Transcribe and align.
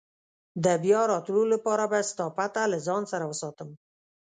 د 0.63 0.65
بیا 0.83 1.01
راتلو 1.11 1.43
لپاره 1.53 1.83
به 1.91 1.99
ستا 2.09 2.25
پته 2.37 2.61
له 2.71 2.77
ځان 2.87 3.03
سره 3.11 3.23
وساتم. 3.31 3.69